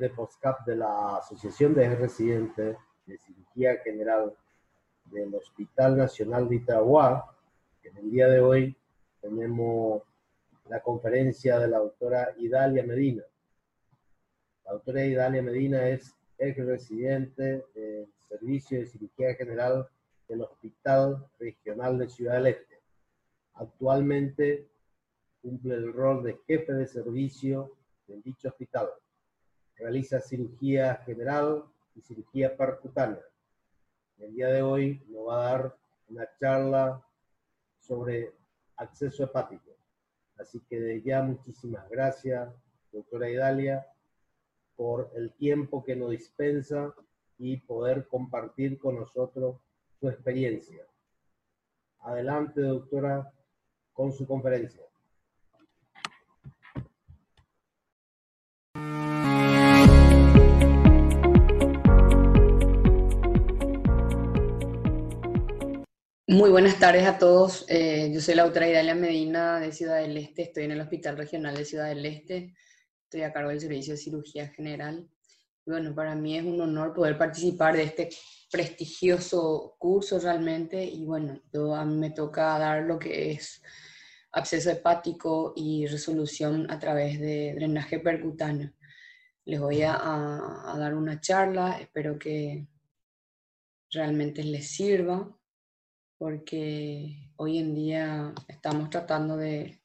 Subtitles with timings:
[0.00, 4.34] de postcap de la Asociación de Residentes de Cirugía General
[5.04, 7.36] del Hospital Nacional de Itagua,
[7.82, 8.76] en el día de hoy
[9.20, 10.02] tenemos
[10.68, 13.22] la conferencia de la doctora Idalia Medina.
[14.64, 19.86] La doctora Idalia Medina es ex residente del Servicio de Cirugía General
[20.28, 22.80] del Hospital Regional de Ciudad del Este.
[23.54, 24.66] Actualmente
[25.42, 27.76] cumple el rol de jefe de servicio
[28.08, 28.88] en dicho hospital.
[29.80, 31.64] Realiza cirugía general
[31.94, 33.24] y cirugía percutánea.
[34.18, 35.76] El día de hoy nos va a dar
[36.10, 37.02] una charla
[37.78, 38.34] sobre
[38.76, 39.70] acceso hepático.
[40.38, 42.52] Así que de ya muchísimas gracias,
[42.92, 43.86] doctora Idalia,
[44.76, 46.94] por el tiempo que nos dispensa
[47.38, 49.56] y poder compartir con nosotros
[49.98, 50.84] su experiencia.
[52.00, 53.32] Adelante, doctora,
[53.94, 54.89] con su conferencia.
[66.50, 67.64] Buenas tardes a todos.
[67.68, 70.42] Eh, yo soy la doctora Idalia Medina de Ciudad del Este.
[70.42, 72.56] Estoy en el Hospital Regional de Ciudad del Este.
[73.04, 75.08] Estoy a cargo del Servicio de Cirugía General.
[75.64, 78.08] Bueno, para mí es un honor poder participar de este
[78.50, 80.84] prestigioso curso realmente.
[80.84, 83.62] Y bueno, yo, a mí me toca dar lo que es
[84.32, 88.72] absceso hepático y resolución a través de drenaje percutáneo.
[89.44, 91.78] Les voy a, a dar una charla.
[91.80, 92.66] Espero que
[93.92, 95.39] realmente les sirva
[96.20, 99.80] porque hoy en día estamos tratando de,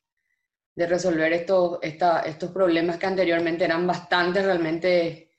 [0.76, 5.32] resolver estos, estos problemas que anteriormente eran bastante realmente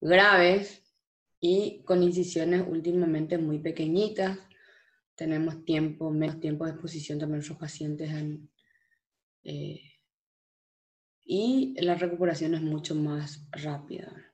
[0.00, 0.82] graves
[1.38, 4.38] y con incisiones últimamente muy pequeñitas.
[5.14, 8.10] Tenemos tiempo, menos tiempo de exposición también nuestros pacientes
[9.44, 9.82] eh,
[11.22, 14.29] y la recuperación es mucho más rápida.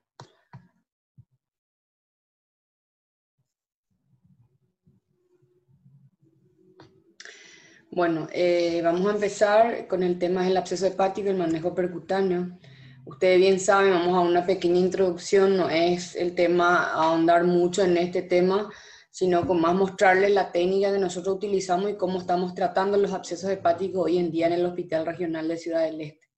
[7.96, 12.58] Bueno, eh, vamos a empezar con el tema del absceso hepático y el manejo percutáneo.
[13.06, 17.96] Ustedes bien saben, vamos a una pequeña introducción, no es el tema ahondar mucho en
[17.96, 18.70] este tema,
[19.10, 23.48] sino con más mostrarles la técnica que nosotros utilizamos y cómo estamos tratando los abscesos
[23.48, 26.28] hepáticos hoy en día en el Hospital Regional de Ciudad del Este.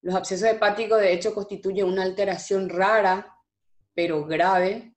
[0.00, 3.36] Los abscesos hepáticos, de hecho, constituyen una alteración rara,
[3.94, 4.94] pero grave,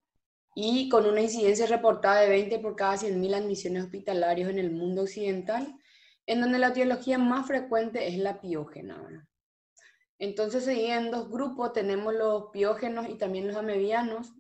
[0.54, 5.02] y con una incidencia reportada de 20 por cada 100.000 admisiones hospitalarias en el mundo
[5.02, 5.76] occidental,
[6.28, 9.28] en donde la etiología más frecuente es la piógena.
[10.20, 14.34] Entonces, en dos grupos, tenemos los piógenos y también los amebianos.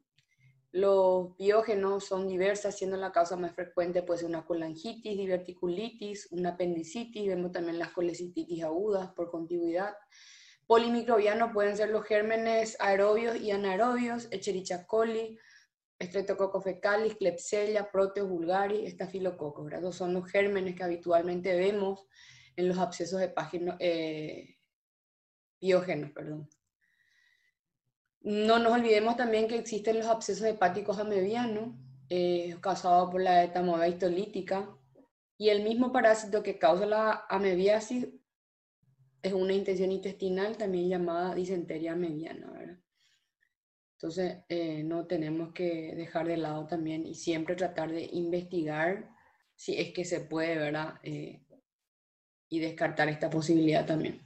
[0.71, 7.25] Los piógenos son diversas, siendo la causa más frecuente pues una colangitis, diverticulitis, una apendicitis,
[7.25, 9.95] vemos también las colecititis agudas por contigüidad.
[10.67, 15.39] Polimicrobianos pueden ser los gérmenes aerobios y anaerobios, Echerichia coli,
[15.99, 19.73] Streptococcus fecalis, Klebsiella, Proteus vulgaris, Staphylococcus.
[19.73, 22.05] Esos son los gérmenes que habitualmente vemos
[22.55, 24.57] en los abscesos hepágenos, eh,
[25.59, 26.11] biógenos.
[26.11, 26.49] Perdón.
[28.21, 31.75] No nos olvidemos también que existen los abscesos hepáticos amebianos,
[32.09, 34.69] eh, causados por la etamoeba histolítica,
[35.37, 38.07] y el mismo parásito que causa la amebiasis
[39.21, 42.51] es una intención intestinal también llamada disentería amebiana.
[42.51, 42.79] ¿verdad?
[43.97, 49.09] Entonces, eh, no tenemos que dejar de lado también y siempre tratar de investigar
[49.55, 50.99] si es que se puede, ¿verdad?
[51.01, 51.41] Eh,
[52.47, 54.21] y descartar esta posibilidad también.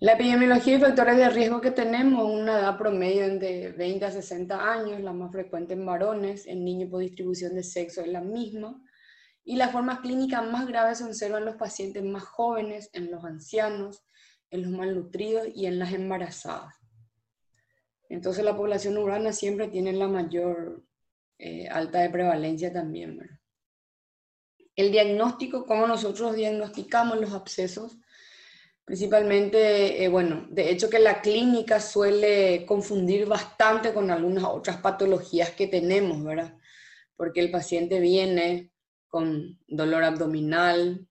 [0.00, 4.72] La epidemiología y factores de riesgo que tenemos, una edad promedio de 20 a 60
[4.72, 8.82] años, la más frecuente en varones, en niños por distribución de sexo es la misma,
[9.44, 13.24] y las formas clínicas más graves se observan en los pacientes más jóvenes, en los
[13.24, 14.02] ancianos,
[14.50, 16.81] en los malnutridos y en las embarazadas.
[18.12, 20.84] Entonces la población urbana siempre tiene la mayor
[21.38, 23.18] eh, alta de prevalencia también.
[24.76, 27.96] El diagnóstico, cómo nosotros diagnosticamos los abscesos,
[28.84, 35.52] principalmente, eh, bueno, de hecho que la clínica suele confundir bastante con algunas otras patologías
[35.52, 36.54] que tenemos, ¿verdad?
[37.16, 38.72] Porque el paciente viene
[39.08, 41.08] con dolor abdominal,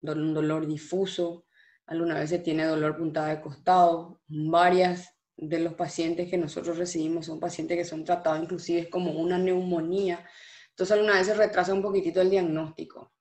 [0.00, 1.44] un dolor difuso,
[1.84, 7.38] algunas veces tiene dolor puntada de costado, varias de los pacientes que nosotros recibimos son
[7.38, 10.24] pacientes que son tratados inclusive como una neumonía.
[10.70, 13.12] Entonces alguna vez se retrasa un poquitito el diagnóstico.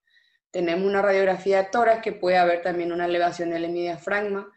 [0.51, 4.49] Tenemos una radiografía de tórax que puede haber también una elevación del hemidiafragma,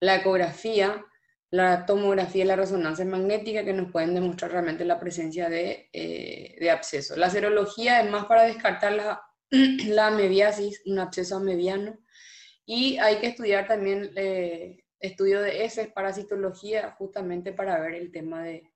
[0.00, 1.04] la ecografía,
[1.50, 6.56] la tomografía y la resonancia magnética que nos pueden demostrar realmente la presencia de, eh,
[6.58, 7.14] de absceso.
[7.16, 9.22] La serología es más para descartar la,
[9.86, 11.98] la amebiasis, un absceso amebiano,
[12.64, 18.42] Y hay que estudiar también eh, estudio de heces, parasitología, justamente para ver el tema
[18.42, 18.72] de,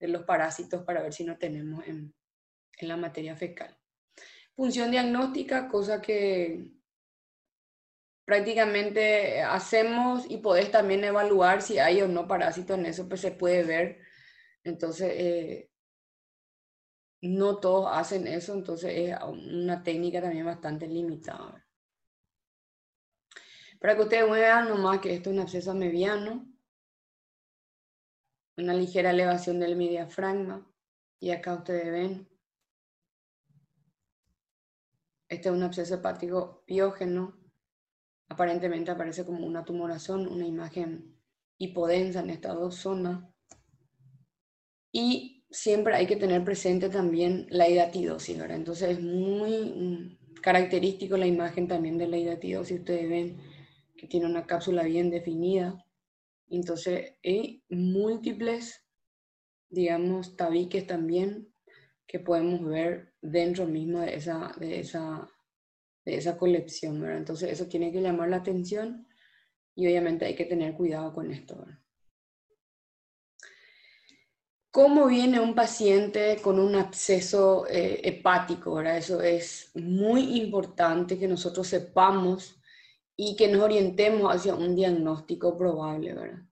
[0.00, 2.14] los parásitos, para ver si no tenemos en,
[2.78, 3.76] en la materia fecal.
[4.54, 6.72] Función diagnóstica, cosa que
[8.24, 13.32] prácticamente hacemos y podés también evaluar si hay o no parásitos en eso, pues se
[13.32, 14.00] puede ver.
[14.62, 15.70] Entonces, eh,
[17.22, 21.63] no todos hacen eso, entonces es una técnica también bastante limitada.
[23.84, 26.50] Para que ustedes vean nomás que esto es un absceso mediano,
[28.56, 30.66] una ligera elevación del diafragma,
[31.20, 32.26] y acá ustedes ven,
[35.28, 37.36] este es un absceso hepático piógeno,
[38.30, 41.20] aparentemente aparece como una tumoración, una imagen
[41.58, 43.22] hipodensa en estas dos zonas.
[44.92, 48.56] Y siempre hay que tener presente también la hidatidosis, ¿verdad?
[48.56, 52.78] Entonces es muy mm, característico la imagen también de la hidatidosis.
[52.78, 53.53] Ustedes ven
[54.04, 55.84] que tiene una cápsula bien definida.
[56.48, 58.84] Entonces hay múltiples,
[59.68, 61.52] digamos, tabiques también
[62.06, 65.28] que podemos ver dentro mismo de esa, de esa
[66.04, 67.18] de esa colección, ¿verdad?
[67.18, 69.06] Entonces eso tiene que llamar la atención
[69.74, 71.66] y obviamente hay que tener cuidado con esto.
[74.70, 78.74] ¿Cómo viene un paciente con un absceso eh, hepático?
[78.74, 78.98] ¿verdad?
[78.98, 82.60] Eso es muy importante que nosotros sepamos
[83.16, 86.42] y que nos orientemos hacia un diagnóstico probable, ¿verdad?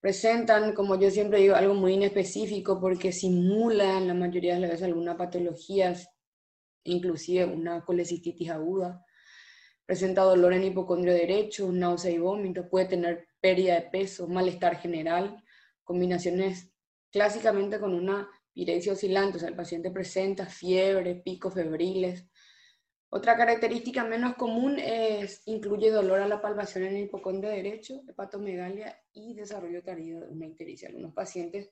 [0.00, 4.86] Presentan, como yo siempre digo, algo muy inespecífico porque simulan la mayoría de las veces
[4.86, 5.94] alguna patología
[6.84, 9.04] inclusive una colecistitis aguda.
[9.86, 15.42] Presenta dolor en hipocondrio derecho, náusea y vómito, puede tener pérdida de peso, malestar general,
[15.82, 16.70] combinaciones
[17.10, 22.26] clásicamente con una pirexia oscilante, o sea, el paciente presenta fiebre, picos febriles.
[23.10, 29.00] Otra característica menos común es, incluye dolor a la palpación en el hipocondrio derecho, hepatomegalia
[29.14, 30.88] y desarrollo tardío de una ictericia.
[30.88, 31.70] Algunos pacientes,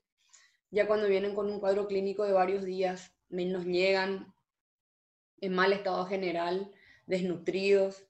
[0.70, 4.32] ya cuando vienen con un cuadro clínico de varios días, menos llegan
[5.42, 6.72] en mal estado general,
[7.06, 8.06] desnutridos,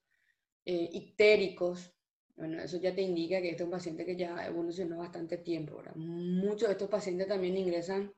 [0.64, 1.92] eh, ictéricos.
[2.36, 5.82] Bueno, eso ya te indica que este es un paciente que ya evolucionó bastante tiempo.
[5.96, 8.12] Muchos de estos pacientes también ingresan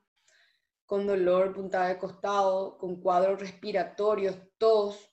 [0.89, 5.11] con dolor, puntada de costado, con cuadros respiratorios, tos,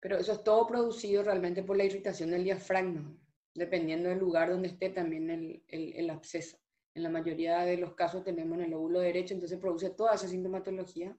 [0.00, 3.14] pero eso es todo producido realmente por la irritación del diafragma,
[3.52, 6.56] dependiendo del lugar donde esté también el, el, absceso.
[6.94, 10.28] En la mayoría de los casos tenemos en el lóbulo derecho, entonces produce toda esa
[10.28, 11.14] sintomatología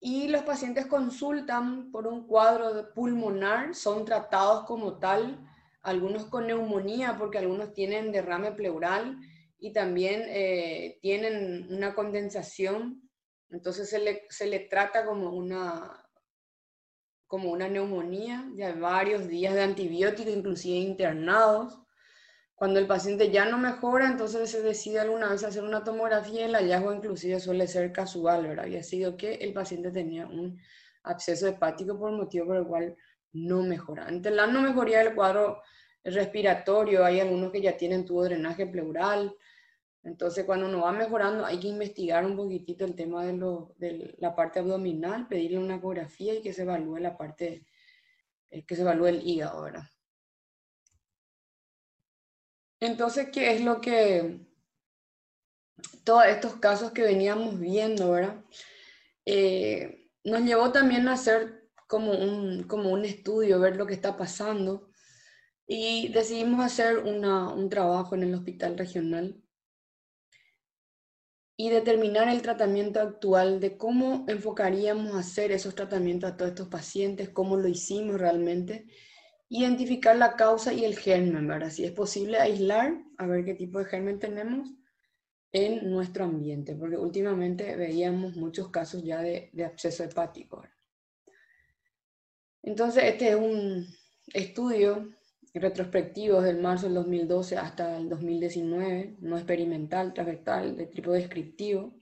[0.00, 5.46] y los pacientes consultan por un cuadro pulmonar, son tratados como tal,
[5.82, 9.18] algunos con neumonía porque algunos tienen derrame pleural
[9.64, 13.08] y también eh, tienen una condensación,
[13.48, 16.06] entonces se le, se le trata como una,
[17.26, 21.80] como una neumonía, ya varios días de antibióticos, inclusive internados.
[22.54, 26.44] Cuando el paciente ya no mejora, entonces se decide alguna vez hacer una tomografía y
[26.44, 28.66] el hallazgo inclusive suele ser casual, ¿verdad?
[28.66, 30.60] Había sido que el paciente tenía un
[31.04, 32.96] absceso hepático por motivo por el cual
[33.32, 34.08] no mejora.
[34.08, 35.62] Ante la no mejoría del cuadro
[36.04, 39.34] respiratorio, hay algunos que ya tienen tubo de drenaje pleural,
[40.04, 44.14] entonces cuando uno va mejorando hay que investigar un poquitito el tema de, lo, de
[44.18, 47.66] la parte abdominal, pedirle una ecografía y que se evalúe la parte,
[48.50, 49.84] eh, que se evalúe el hígado, ¿verdad?
[52.80, 54.46] Entonces, ¿qué es lo que
[56.04, 58.44] todos estos casos que veníamos viendo, ¿verdad?
[59.24, 64.18] Eh, nos llevó también a hacer como un, como un estudio, ver lo que está
[64.18, 64.90] pasando
[65.66, 69.43] y decidimos hacer un trabajo en el hospital regional
[71.56, 77.28] y determinar el tratamiento actual de cómo enfocaríamos hacer esos tratamientos a todos estos pacientes,
[77.28, 78.86] cómo lo hicimos realmente
[79.48, 81.70] identificar la causa y el germen, ¿verdad?
[81.70, 84.68] Si es posible aislar, a ver qué tipo de germen tenemos
[85.52, 90.66] en nuestro ambiente, porque últimamente veíamos muchos casos ya de, de absceso hepático.
[92.62, 93.86] Entonces, este es un
[94.32, 95.14] estudio
[95.60, 101.94] retrospectivo del marzo del 2012 hasta el 2019, no experimental, transversal, de tipo descriptivo,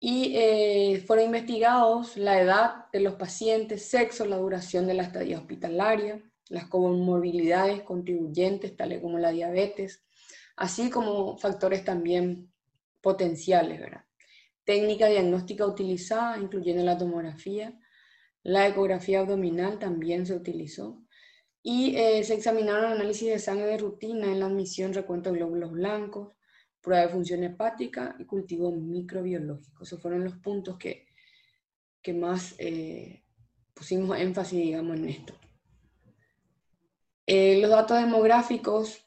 [0.00, 5.38] y eh, fueron investigados la edad de los pacientes, sexo, la duración de la estadía
[5.38, 10.04] hospitalaria, las comorbilidades contribuyentes, tales como la diabetes,
[10.56, 12.52] así como factores también
[13.00, 14.04] potenciales, ¿verdad?
[14.64, 17.78] Técnica diagnóstica utilizada, incluyendo la tomografía,
[18.42, 21.01] la ecografía abdominal también se utilizó,
[21.62, 25.72] y eh, se examinaron análisis de sangre de rutina en la admisión, recuento de glóbulos
[25.72, 26.32] blancos,
[26.80, 29.84] prueba de función hepática y cultivo microbiológico.
[29.84, 31.06] Esos fueron los puntos que,
[32.02, 33.22] que más eh,
[33.72, 35.34] pusimos énfasis, digamos, en esto.
[37.26, 39.06] Eh, los datos demográficos,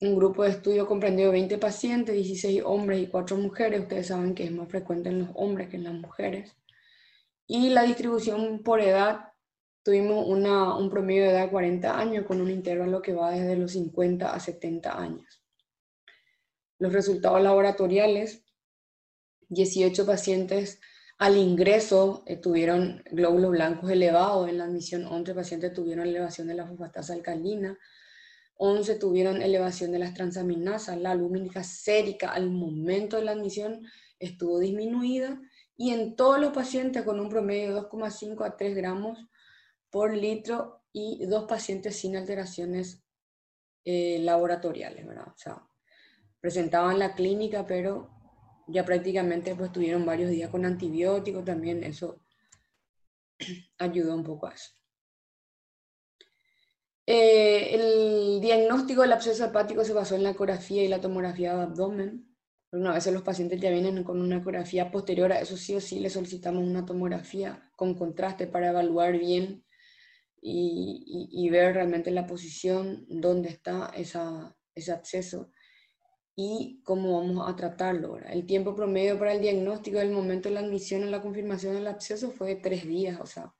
[0.00, 3.82] un grupo de estudio comprendió 20 pacientes, 16 hombres y 4 mujeres.
[3.82, 6.56] Ustedes saben que es más frecuente en los hombres que en las mujeres.
[7.46, 9.29] Y la distribución por edad,
[9.82, 13.56] tuvimos una, un promedio de edad de 40 años con un intervalo que va desde
[13.56, 15.42] los 50 a 70 años.
[16.78, 18.44] Los resultados laboratoriales,
[19.48, 20.80] 18 pacientes
[21.18, 26.54] al ingreso eh, tuvieron glóbulos blancos elevados, en la admisión 11 pacientes tuvieron elevación de
[26.54, 27.78] la fosfatasa alcalina,
[28.54, 33.86] 11 tuvieron elevación de las transaminasas, la lumínica sérica al momento de la admisión
[34.18, 35.40] estuvo disminuida
[35.76, 39.18] y en todos los pacientes con un promedio de 2,5 a 3 gramos
[39.90, 43.02] por litro y dos pacientes sin alteraciones
[43.84, 45.28] eh, laboratoriales, ¿verdad?
[45.28, 45.66] O sea,
[46.40, 48.10] presentaban la clínica, pero
[48.66, 52.20] ya prácticamente pues tuvieron varios días con antibióticos, también eso
[53.78, 54.70] ayudó un poco a eso.
[57.06, 61.62] Eh, el diagnóstico del absceso hepático se basó en la ecografía y la tomografía de
[61.62, 62.36] abdomen.
[62.72, 65.98] Una vez los pacientes ya vienen con una ecografía posterior a eso sí o sí
[65.98, 69.64] le solicitamos una tomografía con contraste para evaluar bien
[70.42, 75.50] y, ver realmente la posición, dónde está esa, ese absceso
[76.34, 78.18] y cómo vamos a tratarlo.
[78.18, 81.86] El tiempo promedio para el diagnóstico del momento de la admisión en la confirmación del
[81.86, 83.52] absceso fue de tres días, o sea,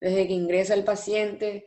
[0.00, 1.66] desde que ingresa el paciente,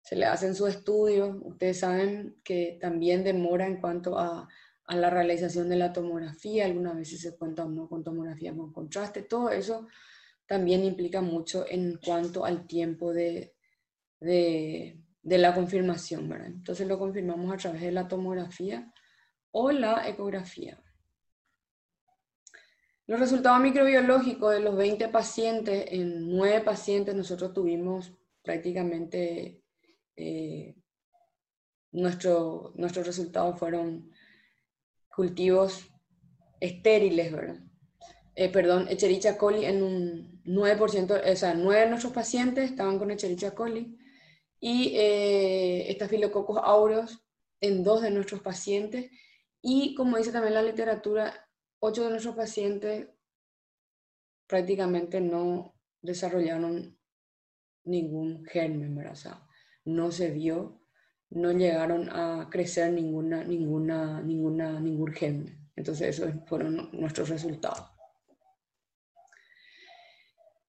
[0.00, 4.48] se le hacen sus estudios, ustedes saben que también demora en cuanto a,
[4.84, 9.22] a la realización de la tomografía, algunas veces se cuenta no con tomografía con contraste,
[9.22, 9.88] todo eso
[10.46, 13.54] también implica mucho en cuanto al tiempo de,
[14.20, 16.48] de, de la confirmación, ¿verdad?
[16.48, 18.92] Entonces lo confirmamos a través de la tomografía
[19.50, 20.82] o la ecografía.
[23.06, 29.62] Los resultados microbiológicos de los 20 pacientes, en 9 pacientes nosotros tuvimos prácticamente,
[30.16, 30.76] eh,
[31.92, 34.10] nuestro, nuestros resultados fueron
[35.08, 35.88] cultivos
[36.60, 37.60] estériles, ¿verdad?
[38.34, 43.10] Eh, perdón, Echerichia coli en un 9%, o sea, 9 de nuestros pacientes estaban con
[43.10, 43.97] Echerichia coli
[44.60, 47.22] y eh, estafilococos aureus
[47.60, 49.10] en 2 de nuestros pacientes
[49.62, 51.48] y como dice también la literatura,
[51.80, 53.08] ocho de nuestros pacientes
[54.46, 56.96] prácticamente no desarrollaron
[57.84, 59.12] ningún germen, ¿verdad?
[59.12, 59.46] O sea,
[59.84, 60.80] no se vio,
[61.30, 65.58] no llegaron a crecer ninguna, ninguna, ninguna, ningún germen.
[65.76, 67.86] Entonces, esos fueron nuestros resultados.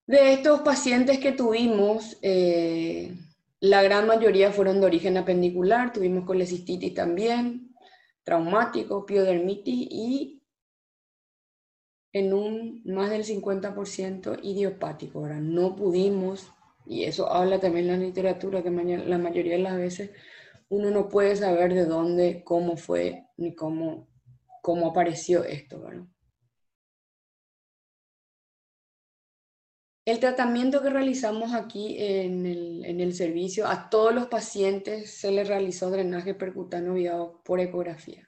[0.05, 3.15] De estos pacientes que tuvimos, eh,
[3.61, 7.75] la gran mayoría fueron de origen apendicular, tuvimos colecistitis también,
[8.23, 10.43] traumático, piodermitis y
[12.13, 15.19] en un más del 50% idiopático.
[15.19, 16.51] Ahora, no pudimos,
[16.85, 20.11] y eso habla también la literatura, que la mayoría de las veces
[20.69, 24.07] uno no puede saber de dónde, cómo fue, ni cómo,
[24.61, 26.05] cómo apareció esto, ¿verdad?
[30.09, 35.91] El tratamiento que realizamos aquí en el, servicio, a todos los pacientes se les realizó
[35.91, 38.27] drenaje percutáneo viado por ecografía.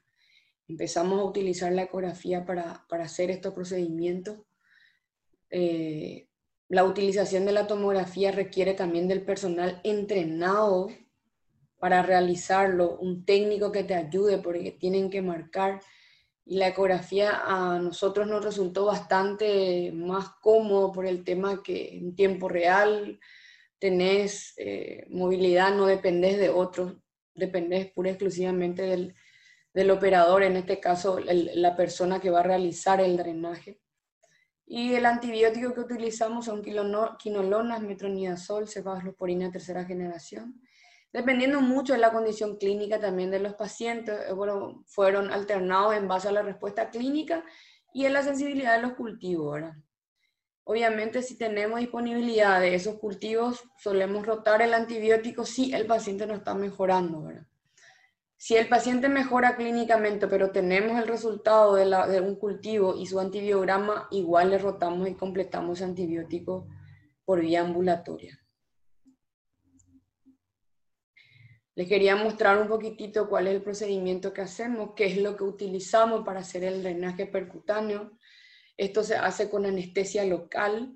[0.68, 4.42] Empezamos a utilizar la ecografía para, hacer estos procedimientos.
[5.50, 6.28] Eh,
[6.70, 10.90] la utilización de la tomografía requiere también del personal entrenado
[11.80, 15.82] para realizarlo, un técnico que te ayude porque tienen que marcar
[16.52, 22.14] y la ecografía a nosotros nos resultó bastante más cómodo por el tema que en
[22.14, 23.22] tiempo real
[23.80, 26.98] tenés eh, movilidad, no dependés de otros,
[27.34, 29.16] dependés pura y exclusivamente del,
[29.74, 33.80] del, operador, en este caso la persona que va a realizar el drenaje.
[34.66, 40.62] Y el antibiótico que utilizamos son quinolonas, metronidazol, cefalosporina tercera generación
[41.14, 46.08] Dependiendo mucho de la condición clínica también de los pacientes, eh, bueno, fueron alternados en
[46.08, 47.44] base a la respuesta clínica
[47.94, 49.60] y en la sensibilidad de los cultivos.
[50.64, 56.36] Obviamente, si tenemos disponibilidad de esos cultivos, solemos rotar el antibiótico si el paciente no
[56.36, 57.30] está mejorando.
[58.38, 63.20] Si el paciente mejora clínicamente, pero tenemos el resultado de, de un cultivo y su
[63.20, 66.68] antibiograma, igual le rotamos y completamos antibiótico
[67.26, 68.40] por vía ambulatoria.
[71.82, 75.44] Les quería mostrar un poquitito cuál es el procedimiento que hacemos, qué es lo que
[75.44, 78.20] utilizamos para hacer el drenaje percutáneo.
[78.78, 80.94] Esto se hace con anestesia local.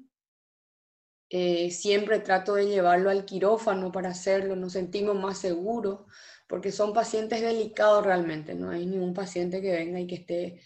[1.28, 6.02] Eh, siempre trato de llevarlo al quirófano para hacerlo, nos sentimos más seguros,
[6.48, 10.62] porque son pacientes delicados realmente, no hay ningún paciente que venga y que esté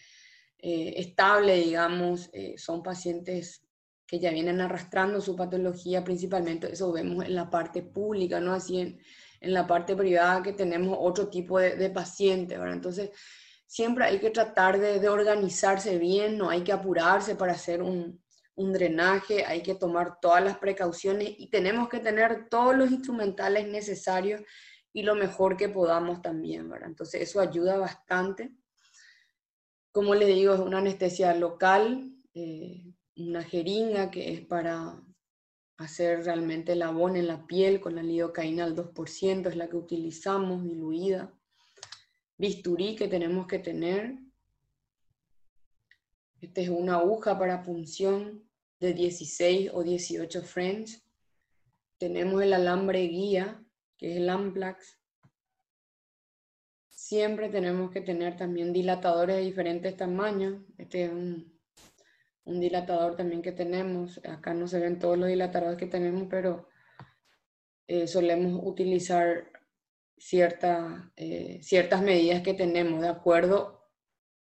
[0.57, 3.65] eh, estable, digamos, eh, son pacientes
[4.05, 8.51] que ya vienen arrastrando su patología principalmente, eso vemos en la parte pública, ¿no?
[8.51, 8.99] Así en,
[9.41, 12.75] en la parte privada que tenemos otro tipo de, de pacientes, ¿verdad?
[12.75, 13.11] Entonces,
[13.65, 18.21] siempre hay que tratar de, de, organizarse bien, no hay que apurarse para hacer un,
[18.55, 23.67] un drenaje, hay que tomar todas las precauciones y tenemos que tener todos los instrumentales
[23.67, 24.41] necesarios
[24.91, 26.89] y lo mejor que podamos también, ¿verdad?
[26.89, 28.51] Entonces eso ayuda bastante.
[29.91, 32.83] Como les digo, es una anestesia local, eh,
[33.15, 35.01] una jeringa que es para
[35.79, 39.77] hacer realmente el abón en la piel con la lidocaína al 2%, es la que
[39.77, 41.33] utilizamos diluida.
[42.37, 44.19] Bisturí que tenemos que tener.
[46.41, 48.43] Esta es una aguja para punción
[48.81, 51.01] de 16 o 18 French.
[51.97, 53.63] Tenemos el alambre guía,
[53.97, 54.99] que es el Amplax.
[56.89, 60.61] Siempre tenemos que tener también dilatadores de diferentes tamaños.
[60.77, 61.58] Este es un,
[62.49, 64.19] un dilatador también que tenemos.
[64.25, 66.67] Acá no se ven todos los dilatadores que tenemos, pero
[67.87, 69.51] eh, solemos utilizar
[70.17, 73.89] cierta, eh, ciertas medidas que tenemos de acuerdo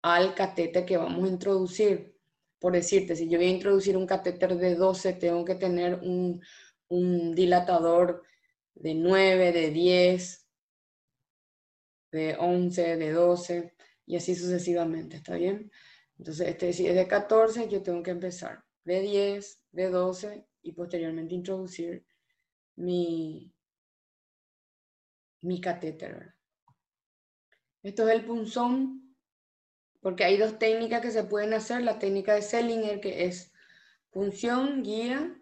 [0.01, 2.17] al catéter que vamos a introducir
[2.59, 6.41] por decirte, si yo voy a introducir un catéter de 12, tengo que tener un,
[7.35, 8.23] dilatador
[8.73, 10.47] de 9, de 10,
[12.11, 13.73] de 11, de 12,
[14.05, 15.71] y así sucesivamente, ¿está bien?
[16.17, 21.33] Entonces, este, es de 14, yo tengo que empezar de 10, de 12, y posteriormente
[21.33, 22.05] introducir
[22.75, 23.53] mi,
[25.41, 26.35] mi catéter.
[27.83, 29.15] Esto es el punzón
[30.01, 33.53] porque hay dos técnicas que se pueden hacer, la técnica de Selinger, que es
[34.09, 35.37] punción, guía,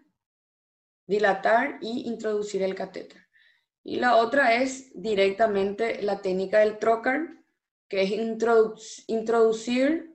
[1.08, 3.28] dilatar y introducir el catéter.
[3.84, 7.44] Y la otra es directamente la técnica del trocar,
[7.88, 8.12] que es
[9.08, 10.15] introducir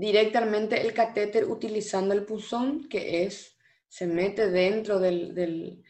[0.00, 3.56] directamente el catéter utilizando el punzón, que es,
[3.88, 5.82] se mete dentro del, del,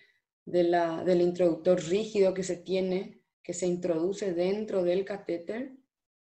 [0.44, 5.72] del introductor rígido que se tiene, que se introduce dentro del catéter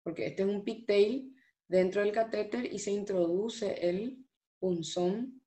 [0.03, 1.35] porque este es un pigtail
[1.67, 4.25] dentro del catéter y se introduce el
[4.59, 5.41] punzón,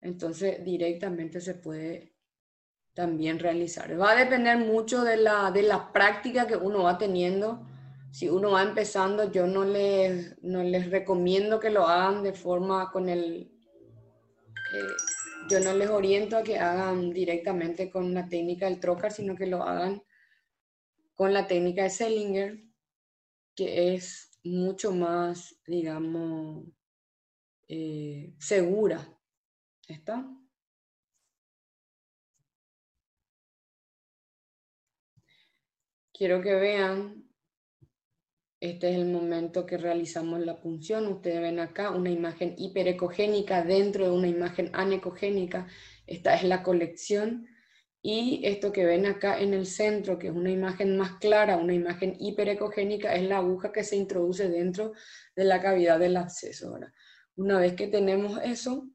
[0.00, 2.14] entonces directamente se puede
[2.94, 3.98] también realizar.
[4.00, 7.64] Va a depender mucho de la, de la práctica que uno va teniendo.
[8.10, 12.90] Si uno va empezando, yo no les, no les recomiendo que lo hagan de forma
[12.90, 13.52] con el...
[14.74, 14.96] Eh,
[15.48, 19.46] yo no les oriento a que hagan directamente con la técnica del trocar, sino que
[19.46, 20.02] lo hagan
[21.14, 22.64] con la técnica de Selinger,
[23.54, 26.66] que es mucho más, digamos,
[27.68, 29.06] eh, segura.
[29.86, 30.26] ¿Está?
[36.12, 37.29] Quiero que vean,
[38.60, 41.06] este es el momento que realizamos la punción.
[41.06, 45.66] Ustedes ven acá una imagen hiperecogénica dentro de una imagen anecogénica.
[46.06, 47.46] Esta es la colección
[48.02, 51.72] y esto que ven acá en el centro, que es una imagen más clara, una
[51.72, 54.92] imagen hiperecogénica, es la aguja que se introduce dentro
[55.34, 56.78] de la cavidad del absceso.
[57.36, 58.88] Una vez que tenemos eso,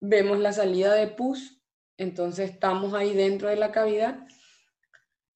[0.00, 1.60] vemos la salida de pus,
[1.96, 4.20] entonces estamos ahí dentro de la cavidad.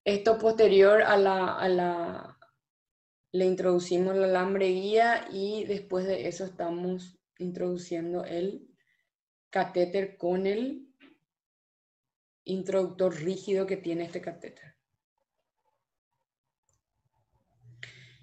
[0.05, 2.38] Esto posterior a la, a la
[3.33, 8.69] le introducimos el alambre guía y después de eso estamos introduciendo el
[9.51, 10.88] catéter con el
[12.45, 14.77] introductor rígido que tiene este catéter.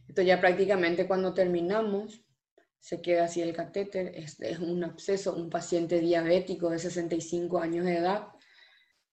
[0.07, 2.25] Esto ya prácticamente cuando terminamos,
[2.79, 4.13] se queda así el catéter.
[4.15, 8.27] Este es un absceso, un paciente diabético de 65 años de edad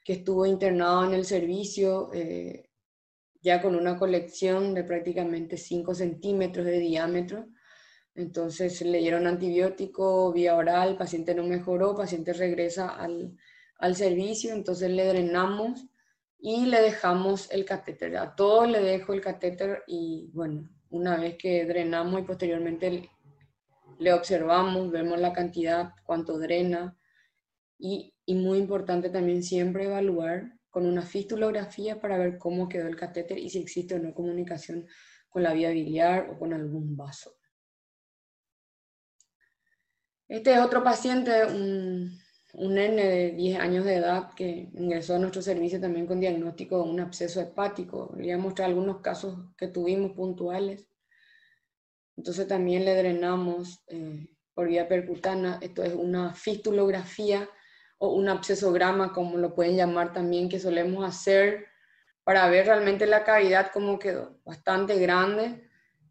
[0.05, 2.72] que estuvo internado en el servicio eh,
[3.43, 7.49] ya con una colección de prácticamente 5 centímetros de diámetro.
[8.15, 13.37] Entonces le dieron antibiótico vía oral, paciente no mejoró, paciente regresa al,
[13.79, 15.87] al servicio, entonces le drenamos
[16.39, 18.17] y le dejamos el catéter.
[18.17, 23.11] A todos le dejo el catéter y bueno, una vez que drenamos y posteriormente
[23.99, 26.97] le observamos, vemos la cantidad, cuánto drena
[27.79, 32.97] y, y muy importante también siempre evaluar con una fistulografía para ver cómo quedó el
[32.97, 34.89] catéter y si existe o no comunicación
[35.29, 37.37] con la vía biliar o con algún vaso.
[40.27, 42.19] Este es otro paciente, un
[42.55, 46.83] un nene de 10 años de edad que ingresó a nuestro servicio también con diagnóstico
[46.83, 48.11] de un absceso hepático.
[48.15, 50.87] Voy a mostrar algunos casos que tuvimos puntuales.
[52.17, 55.59] Entonces también le drenamos eh, por vía percutana.
[55.63, 57.49] Esto es una fistulografía
[58.05, 61.69] o un abscesograma, como lo pueden llamar también, que solemos hacer
[62.25, 64.41] para ver realmente la cavidad cómo quedó.
[64.45, 65.71] Bastante grande.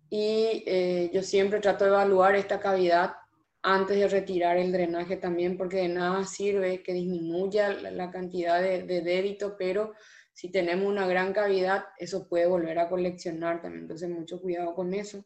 [0.09, 3.15] Y eh, yo siempre trato de evaluar esta cavidad
[3.61, 9.01] antes de retirar el drenaje también, porque de nada sirve que disminuya la, cantidad de,
[9.01, 9.93] débito, pero
[10.31, 14.93] Si tenemos una gran cavidad, eso puede volver a coleccionar también, entonces mucho cuidado con
[14.93, 15.25] eso.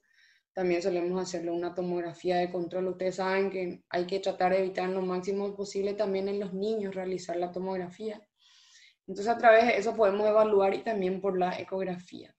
[0.55, 2.87] También solemos hacerle una tomografía de control.
[2.87, 6.95] Ustedes saben que hay que tratar de evitar lo máximo posible también en los niños
[6.95, 8.25] realizar la tomografía.
[9.05, 12.33] Entonces a través de eso podemos evaluar y también por la ecografía.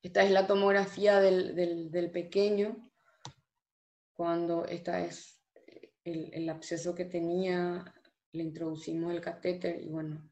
[0.00, 1.56] Esta es la tomografía del,
[1.90, 2.88] del, pequeño,
[4.14, 5.42] cuando esta es
[6.04, 7.84] el, el absceso que tenía,
[8.30, 10.30] le introducimos el catéter y bueno,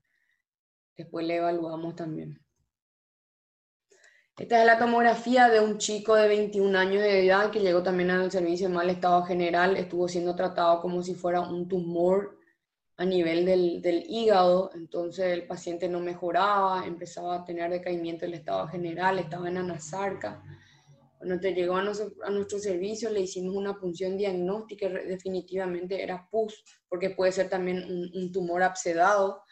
[0.97, 2.48] después le evaluamos también.
[4.39, 8.13] Esta es la tomografía de un chico de 21 años de edad que llegó también
[8.13, 12.39] al servicio de mal estado general, estuvo siendo tratado como si fuera un tumor
[12.99, 18.35] a nivel del, del, hígado, entonces el paciente no mejoraba, empezaba a tener decaimiento del
[18.35, 20.41] estado general, estaba en anasarca.
[21.19, 26.63] Cuando llegó a nuestro, a nuestro servicio le hicimos una punción diagnóstica, definitivamente era PUS,
[26.89, 29.43] porque puede ser también un, un tumor absedado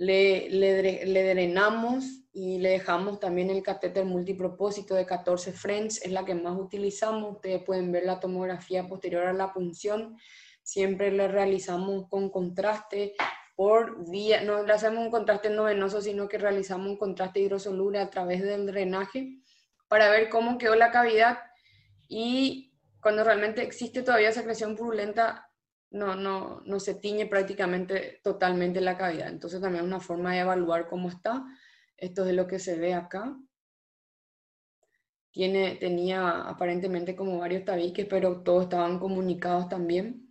[0.00, 6.24] le, le, drenamos y le dejamos también el catéter multipropósito de 14 French, es la
[6.24, 7.34] que más utilizamos.
[7.34, 10.16] Ustedes pueden ver la tomografía posterior a la punción.
[10.62, 13.12] Siempre le realizamos con contraste
[13.54, 17.98] por vía, no le hacemos un contraste no venoso, sino que realizamos un contraste hidrosoluble
[17.98, 19.36] a través del drenaje
[19.86, 21.40] para ver cómo quedó la cavidad
[22.08, 25.49] y cuando realmente existe todavía secreción purulenta,
[25.90, 29.28] no, no, no se tiñe prácticamente totalmente la cavidad.
[29.28, 31.44] Entonces también es una forma de evaluar cómo está.
[31.96, 33.36] Esto es lo que se ve acá.
[35.32, 40.30] Tiene, tenía aparentemente como varios tabiques, pero todos estaban comunicados también.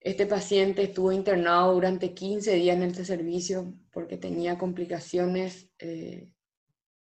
[0.00, 5.70] Este paciente estuvo internado durante 15 días en este servicio porque tenía complicaciones.
[5.78, 6.28] Eh,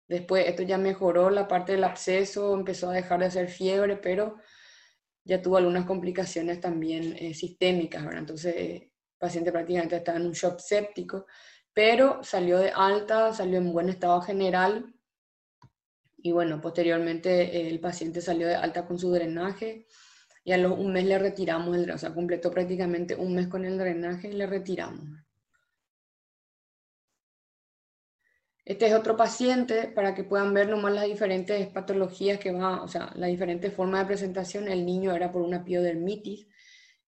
[0.08, 4.36] después esto ya mejoró la parte del absceso, empezó a dejar de hacer fiebre, pero
[5.24, 8.20] ya tuvo algunas complicaciones también eh, sistémicas, ¿verdad?
[8.20, 11.26] Entonces, el paciente prácticamente estaba en un shock séptico,
[11.72, 14.94] pero salió de alta, salió en buen estado general,
[16.16, 19.86] y bueno, posteriormente eh, el paciente salió de alta con su drenaje,
[20.44, 23.48] y a los un mes le retiramos el drenaje, o sea, completó prácticamente un mes
[23.48, 25.08] con el drenaje y le retiramos.
[28.72, 32.88] Este es otro paciente para que puedan ver nomás las diferentes patologías que va, o
[32.88, 34.66] sea, las diferentes formas de presentación.
[34.66, 36.46] El niño era por una piodermitis.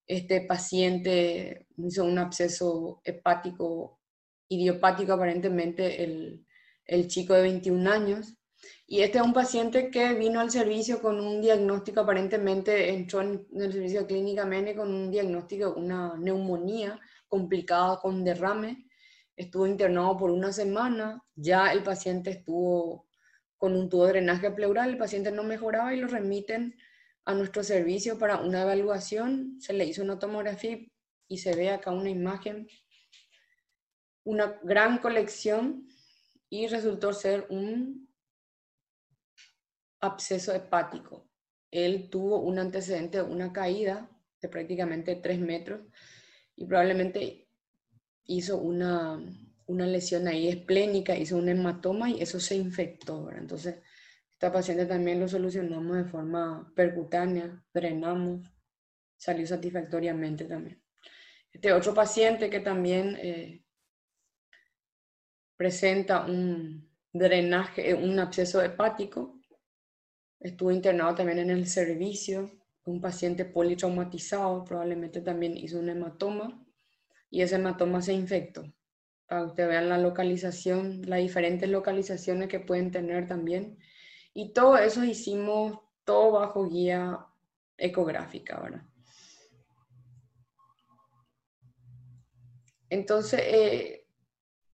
[0.07, 3.99] Este paciente hizo un absceso hepático
[4.47, 6.45] idiopático aparentemente el,
[6.85, 8.35] el chico de 21 años.
[8.87, 13.47] Y este es un paciente que vino al servicio con un diagnóstico, aparentemente entró en,
[13.55, 18.84] el servicio de clínica MENE con un diagnóstico, una neumonía complicada con derrame
[19.37, 23.09] estuvo internado por una semana, ya el paciente estuvo
[23.57, 26.77] con un tubo de drenaje pleural, el paciente no mejoraba y lo remiten
[27.25, 30.79] a nuestro servicio para una evaluación, se le hizo una tomografía
[31.29, 32.69] y se ve acá una imagen,
[34.25, 35.89] una gran colección
[36.51, 38.09] y resultó ser un
[40.01, 41.29] absceso hepático.
[41.71, 45.81] Él tuvo un antecedente de una caída de prácticamente 3 metros
[46.55, 47.44] y probablemente
[48.27, 49.21] hizo una,
[49.67, 53.31] una lesión ahí esplénica, hizo un hematoma y eso se infectó.
[53.31, 53.77] Entonces,
[54.33, 58.51] esta paciente también lo solucionamos de forma percutánea, drenamos,
[59.17, 60.83] salió satisfactoriamente también.
[61.53, 63.65] Este otro paciente que también eh,
[65.57, 69.41] presenta un drenaje, eh, un absceso hepático,
[70.41, 72.51] estuvo internado también en el servicio,
[72.87, 76.64] un paciente politraumatizado, probablemente también hizo un hematoma
[77.31, 78.65] y ese hematoma se infectó.
[79.27, 83.79] Para que vean la localización, las diferentes localizaciones que pueden tener también.
[84.35, 87.27] Y todo eso hicimos todo bajo guía
[87.77, 88.83] ecográfica, ¿verdad?
[92.91, 94.07] Entonces, eh,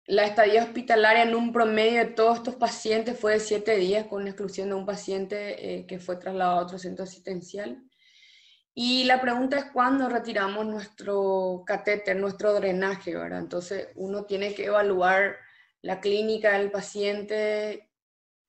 [0.06, 4.26] la estadía hospitalaria en un promedio de todos estos pacientes fue de siete días, con
[4.26, 7.82] exclusión de un paciente eh, que fue trasladado a otro centro asistencial.
[8.82, 13.40] Y la pregunta es cuándo retiramos nuestro catéter, nuestro drenaje, ¿verdad?
[13.40, 15.36] Entonces uno tiene que evaluar
[15.82, 17.90] la clínica del paciente,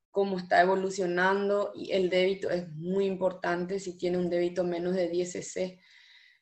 [0.10, 5.10] cómo está evolucionando y el débito es muy importante si tiene un débito menos de
[5.10, 5.82] 10 cc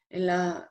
[0.09, 0.69] en, la,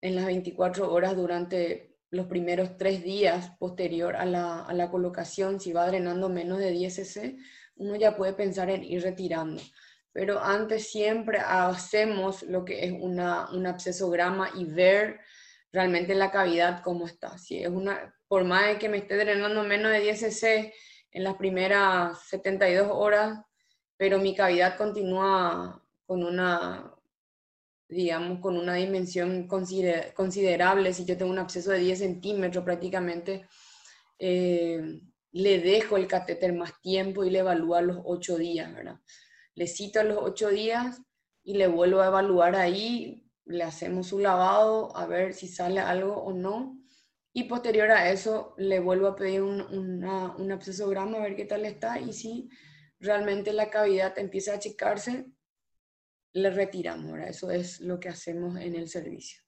[0.00, 5.60] en las 24 horas durante los primeros tres días posterior a la, a la colocación,
[5.60, 7.36] si va drenando menos de 10 cc,
[7.74, 9.60] uno ya puede pensar en ir retirando
[10.16, 15.20] pero antes siempre hacemos lo que es una, un abscesograma y ver
[15.70, 17.36] realmente la cavidad cómo está.
[17.36, 20.72] Si es una, por más de que me esté drenando menos de 10 cc
[21.10, 23.40] en las primeras 72 horas,
[23.98, 26.94] pero mi cavidad continúa con una
[27.86, 33.46] digamos, con una dimensión considerable, si yo tengo un absceso de 10 centímetros prácticamente,
[34.18, 34.98] eh,
[35.32, 38.98] le dejo el catéter más tiempo y le evalúo a los 8 días, ¿verdad?
[39.56, 41.02] Le cito a los 8 días
[41.42, 46.14] y le vuelvo a evaluar ahí, le hacemos su lavado a ver si sale algo
[46.14, 46.78] o no.
[47.32, 51.44] Y posterior a eso le vuelvo a pedir un, una, un abscesograma a ver qué
[51.44, 52.48] tal está y si
[53.00, 55.26] realmente la cavidad empieza a achicarse,
[56.32, 57.12] le retiramos.
[57.12, 57.30] ¿verdad?
[57.30, 59.45] Eso es lo que hacemos en el servicio.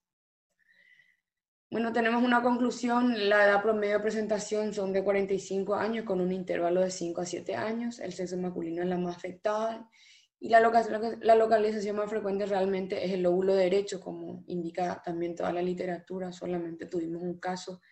[1.71, 3.29] Bueno, tenemos una conclusión.
[3.29, 7.27] La edad promedio de presentación son de 45 años con un intervalo de 5 a
[7.27, 7.99] 7 años.
[7.99, 9.87] El sexo masculino es la más afectada.
[10.41, 10.61] Y la,
[11.21, 16.33] la localización más frecuente realmente es el lóbulo derecho, como indica también toda la literatura.
[16.33, 17.83] Solamente tuvimos un caso,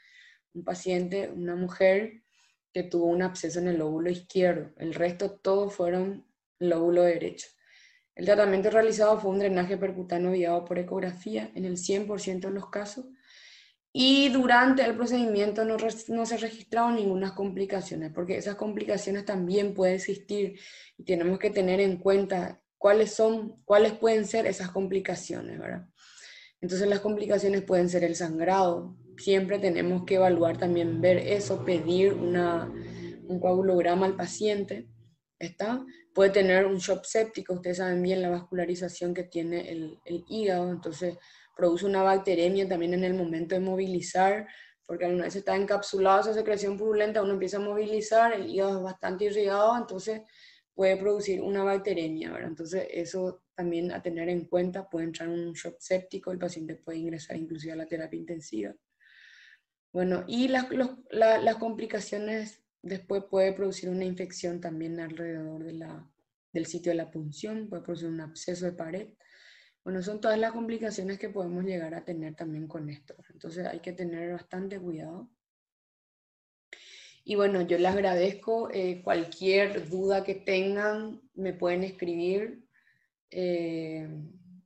[0.55, 2.23] un paciente, una mujer
[2.73, 4.73] que tuvo un absceso en el lóbulo izquierdo.
[4.79, 6.27] El resto todos fueron
[6.59, 7.49] lóbulo derecho.
[8.15, 12.71] El tratamiento realizado fue un drenaje percutáneo guiado por ecografía en el 100% de los
[12.71, 13.05] casos
[13.99, 15.79] y durante el procedimiento no,
[16.09, 20.61] no, se registraron ninguna complicaciones, porque esas complicaciones también pueden existir
[20.99, 25.89] y tenemos que tener en cuenta cuáles son, cuáles pueden ser esas complicaciones, ¿verdad?
[26.61, 28.99] Entonces las complicaciones pueden ser el sangrado.
[29.17, 32.71] Siempre tenemos que evaluar también, ver eso, pedir una,
[33.29, 34.91] un coagulograma al paciente.
[35.39, 35.83] ¿Está?
[36.13, 40.71] Puede tener un shock séptico, ustedes saben bien la vascularización que tiene el, el hígado,
[40.71, 41.17] entonces
[41.57, 44.47] produce una bacteremia también en el momento de movilizar,
[44.87, 48.83] porque una vez está encapsulado esa secreción purulenta, uno empieza a movilizar, el hígado es
[48.85, 50.21] bastante irrigado, entonces
[50.75, 52.51] puede producir una bacteremia, ¿verdad?
[52.51, 56.99] Entonces eso también a tener en cuenta, puede entrar un shock séptico, el paciente puede
[56.99, 58.75] ingresar inclusive a la terapia intensiva.
[59.93, 60.67] Bueno, y las,
[61.11, 66.07] las complicaciones después puede producir una infección también alrededor de la,
[66.53, 69.09] del sitio de la punción, puede producir un absceso de pared,
[69.87, 73.15] bueno, son todas las complicaciones que podemos llegar a tener también con esto.
[73.33, 75.31] Entonces hay que tener bastante cuidado.
[77.23, 78.69] Y bueno, yo les agradezco.
[78.73, 82.67] Eh, cualquier duda que tengan, me pueden escribir.
[83.31, 84.09] Eh,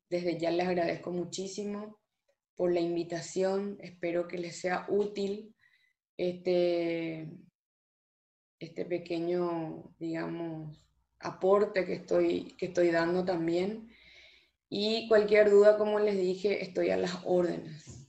[0.09, 2.01] desde ya les agradezco muchísimo
[2.55, 3.77] por la invitación.
[3.83, 5.55] Espero que les sea útil
[6.17, 7.29] este,
[8.59, 10.83] este pequeño, digamos,
[11.19, 13.91] aporte que estoy, que estoy dando también.
[14.71, 18.00] Y cualquier duda, como les dije, estoy a las órdenes.